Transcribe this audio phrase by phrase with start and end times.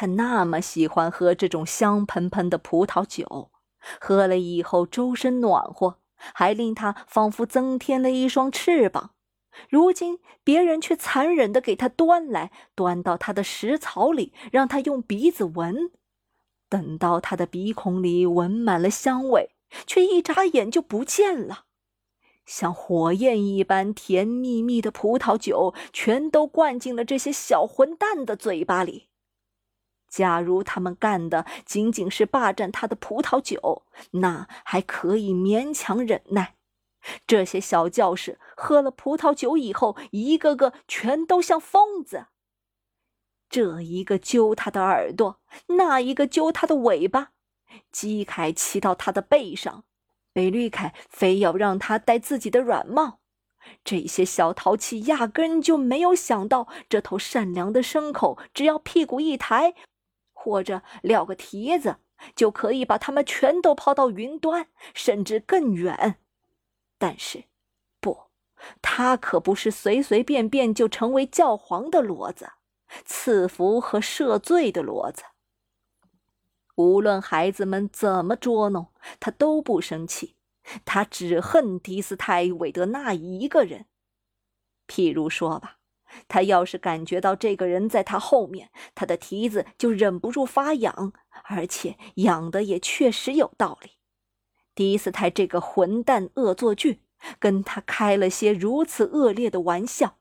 [0.00, 3.50] 他那么喜欢喝这种香喷喷的葡萄酒，
[4.00, 9.10] 喝了以后周身暖和，还令他仿佛增添了一双翅膀。
[9.68, 15.90] 如今别人却残忍地给他端来，端到他的食槽里，让他用鼻子闻。
[16.70, 19.50] 等到他的鼻孔里闻满了香味，
[19.86, 21.66] 却一眨眼就不见了。
[22.46, 29.09] 像火焰一般甜蜜蜜的葡萄酒，全都灌进了这些小混蛋的嘴巴里。
[30.10, 36.56] 假如他们干的仅仅是霸占他的葡萄酒，那还可以勉强忍耐。
[37.26, 42.26] 这些小教士喝了葡萄酒以后，一个个全都像疯子。
[43.48, 47.30] 这一个揪他的耳朵，那一个揪他的尾巴，
[47.90, 49.84] 基凯骑到他的背上，
[50.32, 53.20] 贝绿凯非要让他戴自己的软帽。
[53.84, 59.74] 这些小淘气压根就没有想到，这头善良的牲口只要屁股一抬，
[60.42, 61.96] 或者撂个蹄子，
[62.34, 66.16] 就可以把他们全都抛到云端，甚至更远。
[66.96, 67.44] 但是，
[68.00, 68.30] 不，
[68.80, 72.52] 他可不是随随便便就成为教皇的骡子，
[73.04, 75.24] 赐福和赦罪的骡子。
[76.76, 78.86] 无论孩子们怎么捉弄
[79.18, 80.36] 他，都不生气。
[80.86, 83.84] 他只恨迪斯泰韦德纳一个人。
[84.86, 85.79] 譬如说吧，
[86.28, 91.12] 他要是感觉到这个人在他后面，他的蹄子就忍不住发痒，
[91.44, 93.92] 而且痒的也确实有道理。
[94.74, 97.02] 迪斯泰这个混蛋恶作剧，
[97.38, 100.18] 跟他开了些如此恶劣的玩笑。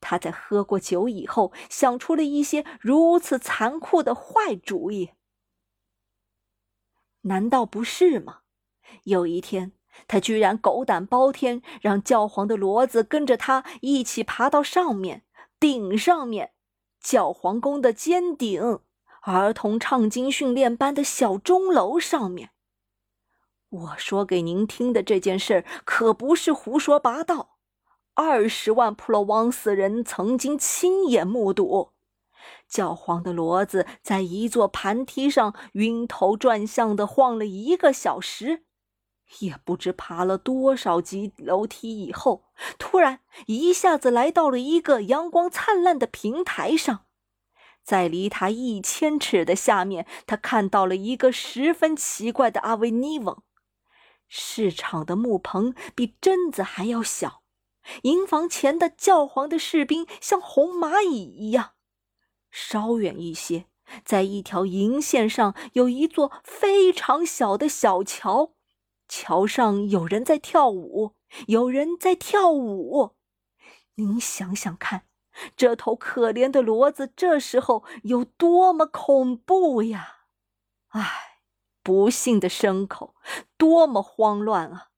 [0.00, 5.10] 他在喝过酒以后，想出了一些如此残酷的坏主意。
[7.22, 8.38] 难道不是吗？
[9.04, 9.72] 有一天，
[10.08, 15.24] 他居然狗胆包天，让教皇的骡子跟着他一起爬到上面
[15.58, 16.52] 顶上面，
[17.00, 18.80] 教皇宫的尖顶，
[19.22, 22.50] 儿童唱经训练班的小钟楼上面。
[23.68, 27.58] 我说给您听的这件事儿可不是胡说八道，
[28.14, 31.90] 二十万普罗旺斯人曾经亲眼目睹，
[32.68, 38.64] 教皇的骡子在一座盘梯上晕头转向的晃了一个小时，
[39.38, 42.44] 也不知爬了多少级楼梯以后，
[42.78, 47.06] 突然一下子来到了一个阳光灿烂的平台上，
[47.84, 53.42] 在离他一千尺的下面，他看到了一个十分奇怪的阿维尼翁。
[54.28, 57.42] 市场的木棚比榛子还要小，
[58.02, 61.72] 营房前的教皇的士兵像红蚂蚁一样。
[62.50, 63.66] 稍远一些，
[64.04, 68.54] 在一条银线上有一座非常小的小桥，
[69.10, 71.16] 桥上有人在跳舞，
[71.48, 73.16] 有人在跳舞。
[73.96, 75.02] 您想想看，
[75.56, 80.26] 这头可怜的骡子这时候有多么恐怖呀！
[80.90, 81.26] 唉。
[81.82, 83.14] 不幸的牲口，
[83.56, 84.88] 多么慌乱啊！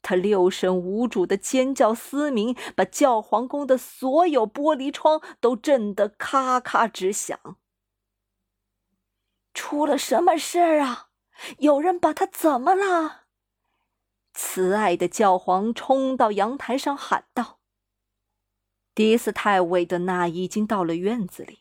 [0.00, 7.38] 他六神无主的尖叫嘶鸣，把教皇宫的所有玻璃窗都震得咔咔直响。
[9.52, 11.10] 出了什么事儿啊？
[11.58, 13.21] 有人把他怎么了？
[14.34, 17.60] 慈爱的教皇冲到阳台上喊道
[18.94, 21.60] ：“迪斯泰韦德纳已经到了院子里。”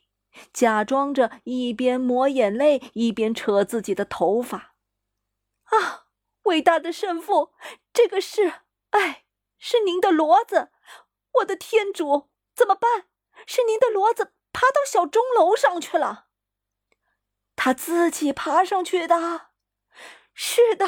[0.53, 4.75] 假装着一边抹眼泪，一边扯自己的头发。
[5.63, 6.07] 啊，
[6.43, 7.51] 伟大的圣父，
[7.91, 8.61] 这个是……
[8.91, 9.25] 哎，
[9.57, 10.71] 是您的骡子！
[11.33, 13.07] 我的天主，怎么办？
[13.45, 16.27] 是您的骡子爬到小钟楼上去了。
[17.57, 19.49] 他自己爬上去的。
[20.33, 20.87] 是的，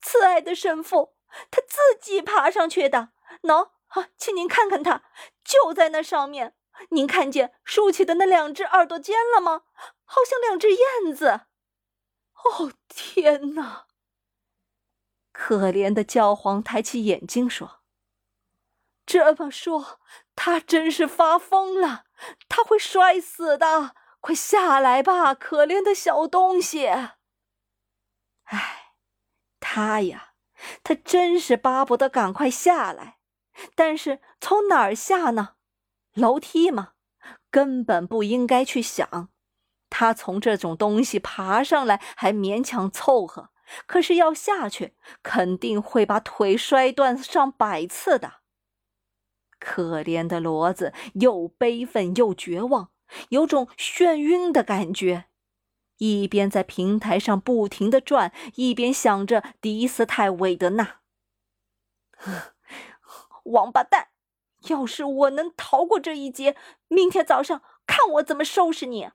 [0.00, 1.14] 慈爱的神父，
[1.50, 3.10] 他自己爬上去的。
[3.42, 5.02] 喏，啊，请您看看他，
[5.44, 6.56] 就在那上面。
[6.90, 9.62] 您看见竖起的那两只耳朵尖了吗？
[10.04, 11.42] 好像两只燕子。
[12.42, 13.86] 哦，天哪！
[15.32, 17.82] 可怜的教皇抬起眼睛说
[19.04, 20.00] ：“这么说，
[20.34, 22.04] 他真是发疯了，
[22.48, 23.94] 他会摔死的！
[24.20, 26.88] 快下来吧，可怜的小东西。”
[28.44, 28.94] 哎，
[29.60, 30.29] 他呀，
[30.82, 33.18] 他真是巴不得赶快下来，
[33.74, 35.54] 但是从哪儿下呢？
[36.14, 36.92] 楼梯吗？
[37.50, 39.30] 根本不应该去想。
[39.88, 43.50] 他从这种东西爬上来还勉强凑合，
[43.86, 48.34] 可是要下去，肯定会把腿摔断上百次的。
[49.58, 52.90] 可怜的骡子又悲愤又绝望，
[53.30, 55.26] 有种眩晕的感觉，
[56.00, 61.00] 一边在平台上不停的转，一边想着迪斯泰韦德纳。
[63.44, 64.08] 王八蛋！
[64.68, 66.56] 要是我能逃过这一劫，
[66.88, 69.10] 明天早上看我怎么收拾你！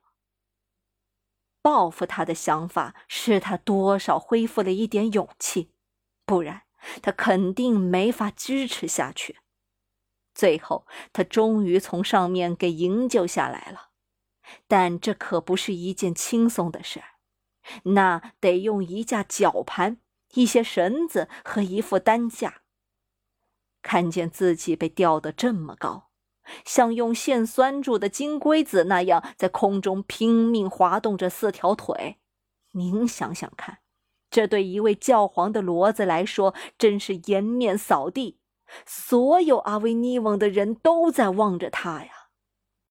[1.61, 5.71] 报复他的想法使他多少恢复了一点勇气，
[6.23, 6.63] 不然
[7.01, 9.39] 他肯定没法支持下去。
[10.35, 13.89] 最后，他终于从上面给营救下来了，
[14.67, 17.05] 但这可不是一件轻松的事儿，
[17.83, 19.97] 那得用一架绞盘、
[20.33, 22.61] 一些绳子和一副担架。
[23.81, 26.09] 看见自己被吊得这么高。
[26.63, 32.17] 像用线拴住的金龟子那样，在空中拼命滑动着四条腿。
[32.73, 33.79] 您想想看，
[34.29, 38.39] 这对一位教皇的骡子来说，真是颜面扫地。
[38.85, 42.11] 所有阿维尼翁的人都在望着他呀。